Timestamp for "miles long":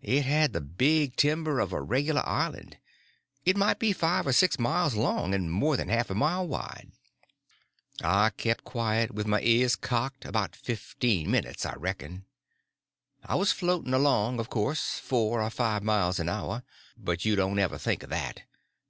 4.56-5.34